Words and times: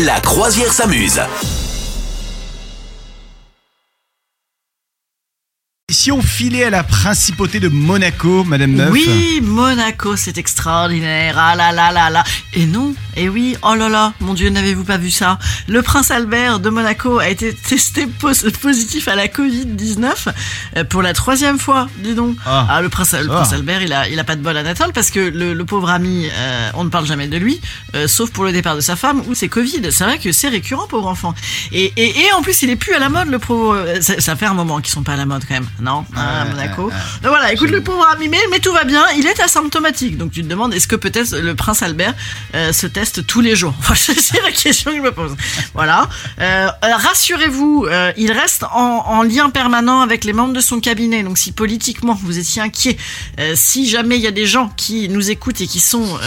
La 0.00 0.20
croisière 0.20 0.72
s'amuse. 0.72 1.20
Si 5.90 6.10
on 6.10 6.22
filait 6.22 6.64
à 6.64 6.70
la 6.70 6.82
principauté 6.82 7.60
de 7.60 7.68
Monaco, 7.68 8.42
Madame 8.44 8.72
Meuf 8.72 8.90
Oui, 8.90 9.40
Monaco, 9.42 10.16
c'est 10.16 10.38
extraordinaire. 10.38 11.36
Ah 11.38 11.54
là 11.54 11.70
là 11.72 11.92
là 11.92 12.08
là. 12.08 12.24
Et 12.54 12.64
non, 12.64 12.94
et 13.16 13.28
oui, 13.28 13.56
oh 13.62 13.74
là 13.74 13.88
là, 13.88 14.12
mon 14.20 14.34
Dieu, 14.34 14.48
n'avez-vous 14.50 14.84
pas 14.84 14.96
vu 14.98 15.10
ça? 15.10 15.38
Le 15.68 15.82
prince 15.82 16.10
Albert 16.10 16.60
de 16.60 16.70
Monaco 16.70 17.18
a 17.18 17.28
été 17.28 17.52
testé 17.54 18.06
pos- 18.06 18.50
positif 18.60 19.08
à 19.08 19.14
la 19.14 19.28
Covid-19 19.28 20.28
euh, 20.76 20.84
pour 20.84 21.02
la 21.02 21.12
troisième 21.12 21.58
fois, 21.58 21.88
dis 21.98 22.14
donc. 22.14 22.36
Ah. 22.46 22.80
le 22.82 22.88
prince, 22.88 23.12
le 23.12 23.28
Ah. 23.30 23.34
prince 23.36 23.52
Albert, 23.52 23.82
il 23.82 23.92
a, 23.92 24.08
il 24.08 24.18
a 24.18 24.24
pas 24.24 24.36
de 24.36 24.42
bol 24.42 24.56
à 24.56 24.62
Natal 24.62 24.92
parce 24.92 25.10
que 25.10 25.20
le, 25.20 25.54
le 25.54 25.64
pauvre 25.64 25.90
ami, 25.90 26.28
euh, 26.32 26.70
on 26.74 26.84
ne 26.84 26.88
parle 26.90 27.06
jamais 27.06 27.28
de 27.28 27.36
lui, 27.36 27.60
euh, 27.94 28.08
sauf 28.08 28.30
pour 28.30 28.44
le 28.44 28.52
départ 28.52 28.76
de 28.76 28.80
sa 28.80 28.96
femme 28.96 29.22
ou 29.26 29.34
c'est 29.34 29.48
Covid. 29.48 29.80
C'est 29.90 30.04
vrai 30.04 30.18
que 30.18 30.32
c'est 30.32 30.48
récurrent, 30.48 30.86
pauvre 30.88 31.08
enfant. 31.08 31.34
Et, 31.72 31.92
et, 31.96 32.20
et 32.20 32.32
en 32.32 32.42
plus, 32.42 32.62
il 32.62 32.70
est 32.70 32.76
plus 32.76 32.94
à 32.94 32.98
la 32.98 33.08
mode, 33.08 33.28
le 33.28 33.38
pauvre. 33.38 33.84
Ça, 34.00 34.20
ça 34.20 34.36
fait 34.36 34.46
un 34.46 34.54
moment 34.54 34.80
qu'ils 34.80 34.92
sont 34.92 35.02
pas 35.02 35.12
à 35.12 35.16
la 35.16 35.26
mode 35.26 35.42
quand 35.46 35.54
même, 35.54 35.68
non? 35.80 36.04
Hein, 36.16 36.20
À 36.42 36.44
Monaco. 36.46 36.84
Donc 37.22 37.30
voilà, 37.30 37.52
écoute 37.52 37.70
le 37.70 37.82
pauvre 37.82 38.06
ami, 38.14 38.28
mais, 38.28 38.40
mais 38.50 38.58
tout 38.60 38.72
va 38.72 38.84
bien, 38.84 39.04
il 39.18 39.26
est 39.26 39.40
asymptomatique. 39.40 40.16
Donc 40.16 40.32
tu 40.32 40.42
te 40.42 40.48
demandes, 40.48 40.72
est-ce 40.74 40.88
que 40.88 40.96
peut-être 40.96 41.36
le 41.36 41.54
prince 41.54 41.82
Albert 41.82 42.14
euh, 42.54 42.72
se 42.72 42.86
teste 42.86 43.01
tous 43.26 43.40
les 43.40 43.56
jours 43.56 43.74
C'est 43.94 44.42
la 44.42 44.52
question 44.52 44.90
que 44.90 44.96
je 44.96 45.02
me 45.02 45.12
pose. 45.12 45.34
Voilà. 45.74 46.08
Euh, 46.40 46.68
euh, 46.68 46.96
Rassurez-vous, 46.96 47.86
euh, 47.88 48.12
il 48.16 48.32
reste 48.32 48.64
en, 48.64 49.04
en 49.06 49.22
lien 49.22 49.50
permanent 49.50 50.00
avec 50.00 50.24
les 50.24 50.32
membres 50.32 50.52
de 50.52 50.60
son 50.60 50.80
cabinet. 50.80 51.22
Donc 51.22 51.38
si 51.38 51.52
politiquement 51.52 52.18
vous 52.22 52.38
étiez 52.38 52.62
inquiet, 52.62 52.96
euh, 53.38 53.52
si 53.56 53.88
jamais 53.88 54.16
il 54.16 54.22
y 54.22 54.26
a 54.26 54.32
des 54.32 54.46
gens 54.46 54.70
qui 54.76 55.08
nous 55.08 55.30
écoutent 55.30 55.60
et 55.60 55.66
qui 55.66 55.80
sont 55.80 56.18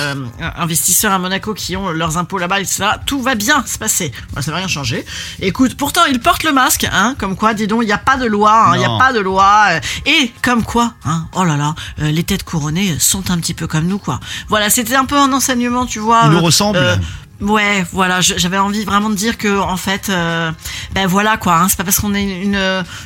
investisseurs 0.58 1.12
à 1.12 1.20
Monaco, 1.20 1.54
qui 1.54 1.76
ont 1.76 1.90
leurs 1.92 2.18
impôts 2.18 2.38
là-bas, 2.38 2.60
etc., 2.60 2.86
tout 3.06 3.22
va 3.22 3.36
bien 3.36 3.64
se 3.66 3.78
passer. 3.78 4.12
Voilà, 4.32 4.42
ça 4.44 4.52
va 4.52 4.58
rien 4.58 4.68
changer. 4.68 5.06
Écoute, 5.40 5.76
pourtant 5.76 6.02
il 6.10 6.20
porte 6.20 6.44
le 6.44 6.52
masque, 6.52 6.88
hein, 6.92 7.16
comme 7.18 7.36
quoi, 7.36 7.54
dis 7.54 7.68
donc, 7.68 7.84
il 7.84 7.88
n'y 7.88 7.94
a 7.94 7.98
pas 7.98 8.18
de 8.18 8.26
loi, 8.26 8.70
hein, 8.70 8.76
il 8.76 8.80
n'y 8.80 8.86
a 8.86 8.98
pas 8.98 9.14
de 9.14 9.20
loi. 9.20 9.68
et 10.06 10.32
comme 10.42 10.64
quoi, 10.64 10.94
hein, 11.06 11.28
oh 11.34 11.44
là 11.44 11.58
là, 11.58 11.76
les 11.98 12.24
têtes 12.24 12.44
couronnées 12.44 12.98
sont 13.00 13.32
un 13.32 13.38
petit 13.38 13.54
peu 13.54 13.68
comme 13.68 13.88
nous, 13.88 14.00
quoi. 14.00 14.20
Voilà, 14.50 14.70
c'était 14.70 14.96
un 14.96 15.06
peu 15.06 15.18
un 15.18 15.32
enseignement, 15.34 15.86
tu 15.86 16.00
vois. 16.00 16.28
Nous 16.28 16.40
euh, 16.74 16.96
Ouais, 17.42 17.86
voilà, 17.92 18.22
j'avais 18.22 18.58
envie 18.58 18.86
vraiment 18.86 19.10
de 19.10 19.16
dire 19.16 19.38
que 19.38 19.60
en 19.60 19.76
fait, 19.76 20.08
euh, 20.08 20.54
ben 20.94 21.06
voilà 21.06 21.36
quoi, 21.36 21.58
hein, 21.58 21.68
c'est 21.68 21.76
pas 21.76 21.84
parce 21.84 22.00
qu'on 22.00 22.14
est 22.16 22.24
une 22.24 22.58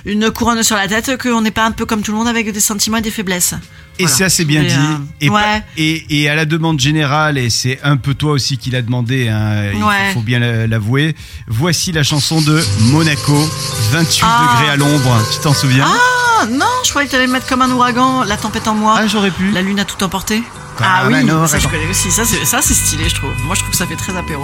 une 0.05 0.29
couronne 0.29 0.61
sur 0.61 0.75
la 0.75 0.87
tête 0.87 1.19
qu'on 1.19 1.41
n'est 1.41 1.49
pas 1.49 1.65
un 1.65 1.71
peu 1.71 1.87
comme 1.87 2.03
tout 2.03 2.11
le 2.11 2.17
monde 2.19 2.27
avec 2.27 2.51
des 2.53 2.59
sentiments 2.59 2.97
et 2.97 3.01
des 3.01 3.09
faiblesses. 3.09 3.55
Et 3.97 4.03
Voilà. 4.03 4.15
ça, 4.17 4.29
c'est 4.29 4.45
bien 4.45 4.61
Et, 4.61 4.67
dit. 4.67 4.75
euh, 4.75 4.97
et, 5.19 5.29
ouais. 5.31 5.41
pas- 5.41 5.61
et, 5.77 6.05
et 6.21 6.29
à 6.29 6.35
la 6.35 6.45
demande 6.45 6.79
générale, 6.79 7.39
et 7.39 7.49
c'est 7.49 7.79
un 7.83 7.97
peu 7.97 8.13
toi 8.13 8.33
aussi 8.33 8.59
qui 8.59 8.69
l'a 8.69 8.83
demandé, 8.83 9.29
hein, 9.29 9.71
il 9.73 9.83
Ouais. 9.83 10.13
faut 10.13 10.21
bien 10.21 10.37
la- 10.37 10.67
l'avouer, 10.67 11.15
voici 11.47 11.91
la 11.91 12.03
chanson 12.03 12.39
de 12.39 12.63
Monaco, 12.91 13.49
28 13.91 14.23
Ah. 14.25 14.47
degrés 14.59 14.69
à 14.73 14.75
l'ombre, 14.77 15.17
tu 15.33 15.39
t'en 15.39 15.55
souviens? 15.55 15.87
Ah 15.87 16.45
non, 16.51 16.65
je 16.85 16.91
croyais 16.91 17.07
que 17.07 17.11
t'allais 17.13 17.25
mettre 17.27 17.47
comme 17.47 17.63
un 17.63 17.71
ouragan, 17.71 18.23
la 18.23 18.37
tempête 18.37 18.67
en 18.67 18.75
moi. 18.75 18.93
Ah, 18.99 19.07
j'aurais 19.07 19.31
pu. 19.31 19.49
La 19.51 19.63
lune 19.63 19.79
a 19.79 19.85
tout 19.85 20.01
emporté. 20.03 20.43
Comme 20.79 20.87
ah 20.89 21.03
un 21.03 21.07
oui, 21.07 21.23
ouragan. 21.29 21.45
ça 21.47 21.59
je 21.59 21.67
connais 21.67 21.87
aussi. 21.89 22.09
Ça 22.09 22.23
c'est 22.25 22.45
ça 22.45 22.61
c'est 22.61 22.73
stylé, 22.73 23.07
je 23.09 23.15
trouve. 23.15 23.31
Moi 23.43 23.53
je 23.55 23.59
trouve 23.59 23.71
que 23.71 23.77
ça 23.77 23.85
fait 23.85 23.95
très 23.97 24.15
apéro. 24.17 24.43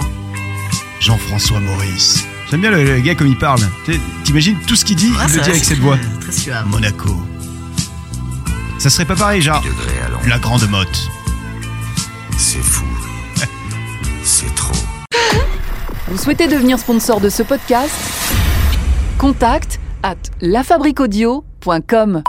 Jean-François 1.00 1.60
Maurice. 1.60 2.24
J'aime 2.50 2.60
bien 2.60 2.70
le, 2.70 2.84
le 2.84 3.00
gars 3.00 3.14
comme 3.14 3.26
il 3.28 3.38
parle. 3.38 3.60
Tu- 3.84 3.98
T'imagines 4.24 4.56
tout 4.66 4.76
ce 4.76 4.84
qu'il 4.84 4.96
dit, 4.96 5.10
Ouais, 5.12 5.16
il 5.28 5.34
le 5.36 5.40
dit 5.42 5.50
avec 5.50 5.64
cette 5.64 5.78
voix. 5.80 5.96
Très 6.20 6.32
suave. 6.32 6.66
Monaco. 6.68 7.08
Ça 8.78 8.90
serait 8.90 9.04
pas 9.06 9.16
pareil, 9.16 9.40
genre 9.42 9.64
la 10.26 10.38
grande 10.38 10.68
motte. 10.68 11.08
C'est 12.38 12.62
fou. 12.62 12.84
C'est 14.22 14.54
trop. 14.54 14.74
Vous 16.08 16.18
souhaitez 16.18 16.46
devenir 16.48 16.78
sponsor 16.78 17.20
de 17.20 17.28
ce 17.30 17.42
podcast? 17.42 17.90
Contact 19.18 19.80
à 20.02 20.14
lafabriquaudio.com. 20.40 22.22